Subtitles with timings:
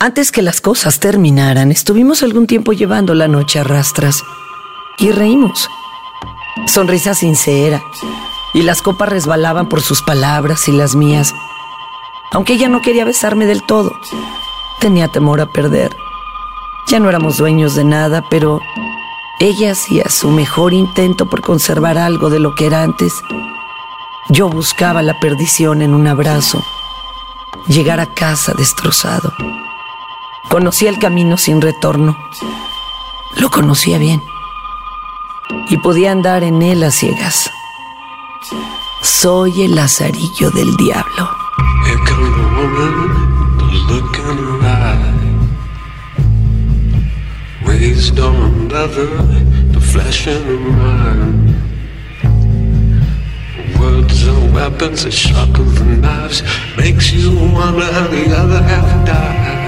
[0.00, 4.22] Antes que las cosas terminaran, estuvimos algún tiempo llevando la noche a rastras
[4.96, 5.68] y reímos.
[6.68, 7.82] Sonrisa sincera,
[8.54, 11.34] y las copas resbalaban por sus palabras y las mías.
[12.30, 13.90] Aunque ella no quería besarme del todo,
[14.78, 15.96] tenía temor a perder.
[16.86, 18.60] Ya no éramos dueños de nada, pero
[19.40, 23.12] ella hacía su mejor intento por conservar algo de lo que era antes.
[24.28, 26.62] Yo buscaba la perdición en un abrazo,
[27.66, 29.32] llegar a casa destrozado.
[30.48, 32.16] Conocía el camino sin retorno.
[33.36, 34.22] Lo conocía bien.
[35.68, 37.50] Y podía andar en él a ciegas.
[39.02, 41.30] Soy el lazarillo del diablo.
[48.68, 49.38] The the the.
[53.78, 56.42] Words are weapons as sharp as knives.
[56.76, 59.67] Makes you wonder how the other half died.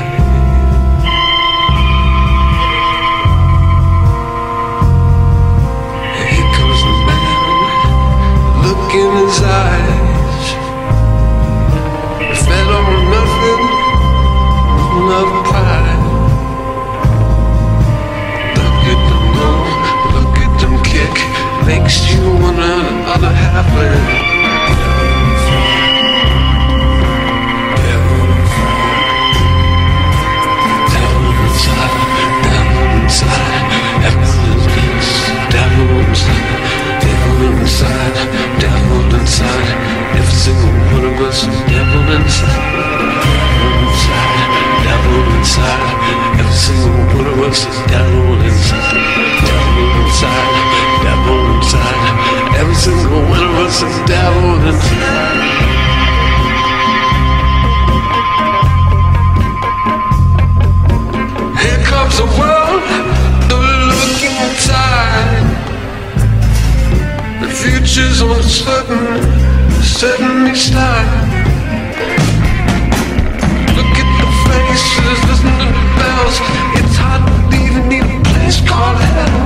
[54.71, 54.79] Here
[61.85, 62.83] comes the world,
[63.51, 63.57] the
[63.91, 65.43] look inside.
[67.41, 69.07] The future's uncertain,
[69.83, 71.27] setting me style.
[73.75, 76.36] Look at the faces, listen to the bells.
[76.79, 79.39] It's hard to even need a place called hell.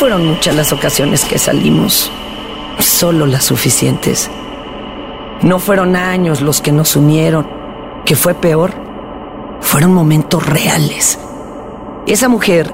[0.00, 2.10] Fueron muchas las ocasiones que salimos,
[2.78, 4.30] solo las suficientes.
[5.42, 7.46] No fueron años los que nos unieron,
[8.06, 8.72] que fue peor.
[9.60, 11.18] Fueron momentos reales.
[12.06, 12.72] Esa mujer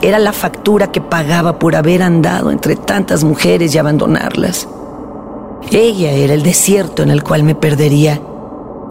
[0.00, 4.66] era la factura que pagaba por haber andado entre tantas mujeres y abandonarlas.
[5.70, 8.18] Ella era el desierto en el cual me perdería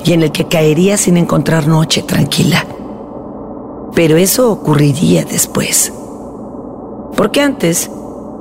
[0.04, 2.63] y en el que caería sin encontrar noche tranquila.
[3.95, 5.92] Pero eso ocurriría después.
[7.15, 7.89] Porque antes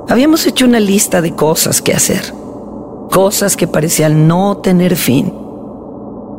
[0.09, 2.33] habíamos hecho una lista de cosas que hacer,
[3.11, 5.33] cosas que parecían no tener fin.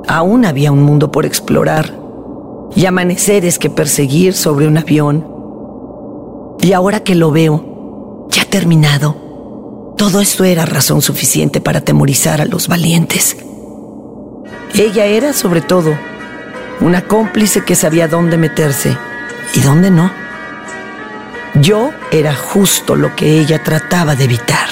[0.08, 1.98] Aún había un mundo por explorar
[2.74, 5.26] y amaneceres que perseguir sobre un avión.
[6.60, 12.44] Y ahora que lo veo, ya terminado, todo esto era razón suficiente para atemorizar a
[12.44, 13.36] los valientes.
[14.74, 15.96] Ella era, sobre todo,
[16.80, 18.96] una cómplice que sabía dónde meterse
[19.54, 20.25] y dónde no.
[21.60, 24.68] Yo era justo lo que ella trataba de evitar.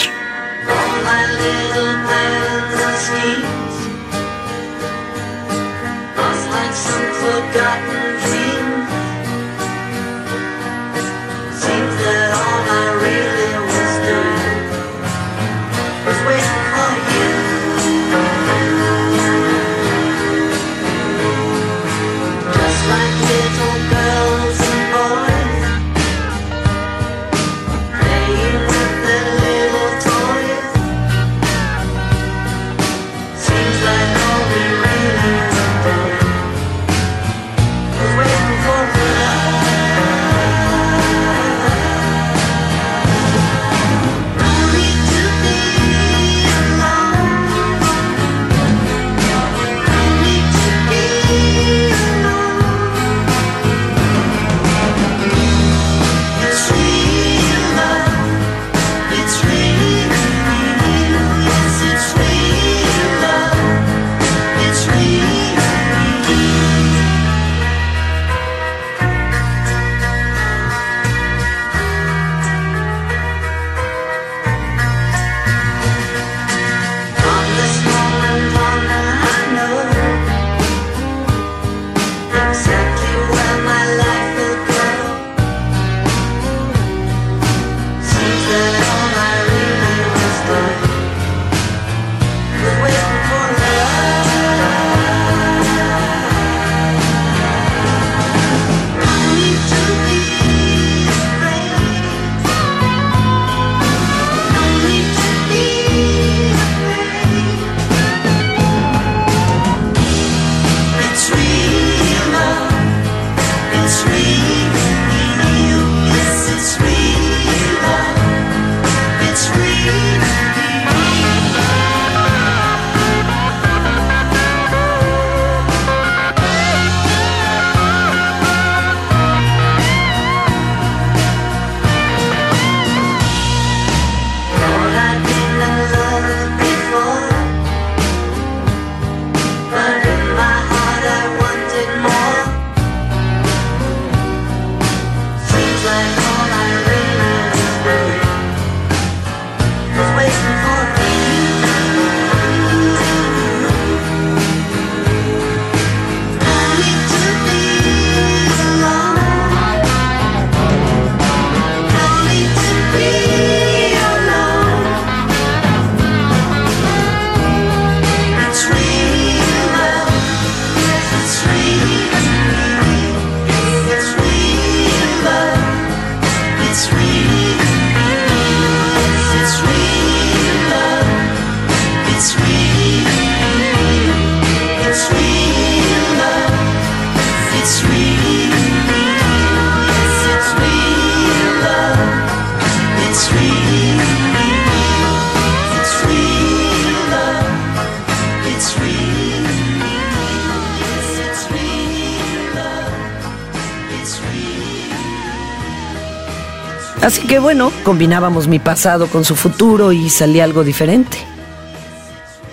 [207.04, 211.18] Así que bueno, combinábamos mi pasado con su futuro y salía algo diferente.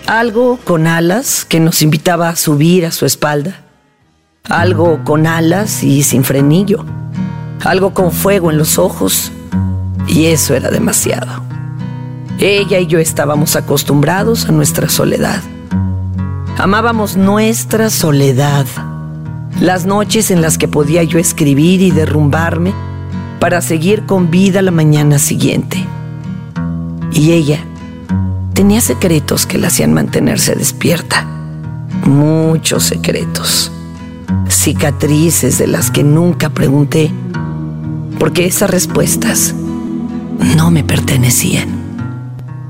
[0.06, 3.62] Algo con alas que nos invitaba a subir a su espalda.
[4.44, 6.84] Algo con alas y sin frenillo.
[7.64, 9.32] Algo con fuego en los ojos.
[10.06, 11.42] Y eso era demasiado.
[12.38, 15.40] Ella y yo estábamos acostumbrados a nuestra soledad.
[16.58, 18.66] Amábamos nuestra soledad.
[19.62, 22.91] Las noches en las que podía yo escribir y derrumbarme
[23.42, 25.84] para seguir con vida la mañana siguiente.
[27.10, 27.58] Y ella
[28.54, 31.26] tenía secretos que la hacían mantenerse despierta.
[32.04, 33.72] Muchos secretos.
[34.48, 37.10] Cicatrices de las que nunca pregunté,
[38.20, 39.56] porque esas respuestas
[40.56, 41.68] no me pertenecían.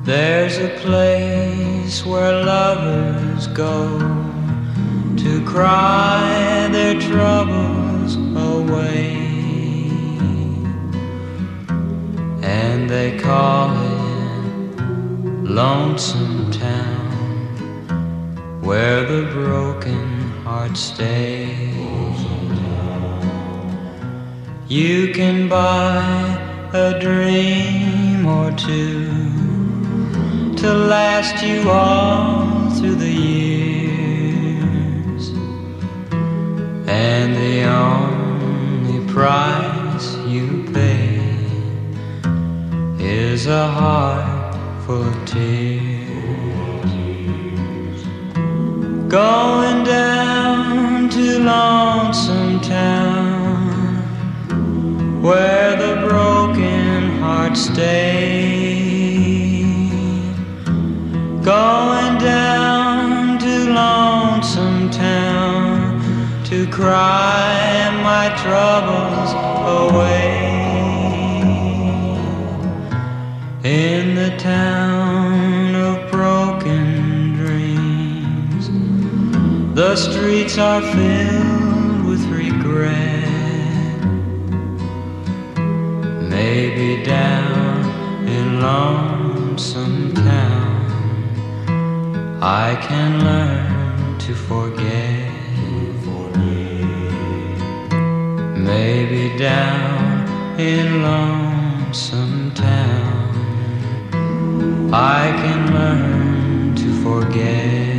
[0.07, 3.99] There's a place where lovers go
[5.19, 7.72] to cry their troubles
[12.93, 14.81] they call it
[15.49, 17.49] Lonesome Town,
[18.61, 21.75] where the broken heart stays.
[24.69, 26.37] You can buy
[26.75, 29.07] a dream or two
[30.57, 35.31] to last you all through the years,
[36.87, 39.82] and the only price
[43.33, 46.93] is a heart full of tears.
[49.09, 54.03] Going down to Lonesome Town,
[55.23, 58.22] where the broken heart stays.
[80.33, 84.01] Streets are filled with regret.
[86.37, 87.85] Maybe down
[88.27, 90.87] in Lonesome Town,
[92.41, 95.31] I can learn to forget.
[98.57, 100.27] Maybe down
[100.59, 103.35] in Lonesome Town,
[104.95, 107.92] I can learn to forget.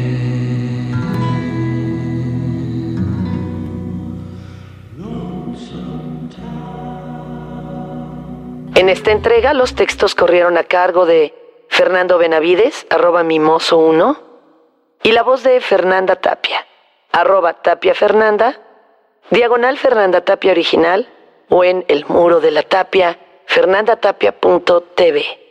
[8.93, 11.33] Esta entrega los textos corrieron a cargo de
[11.67, 14.17] Fernando Benavides, arroba mimoso 1,
[15.01, 16.67] y la voz de Fernanda Tapia,
[17.11, 18.61] arroba Tapia Fernanda,
[19.31, 21.09] diagonal Fernanda Tapia original,
[21.49, 25.42] o en el muro de la tapia, fernandatapia.tv.